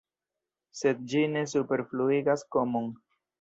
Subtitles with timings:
[0.79, 2.91] Sed ĝi ne superfluigas komon.